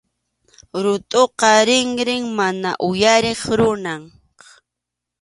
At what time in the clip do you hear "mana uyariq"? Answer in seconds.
2.37-3.41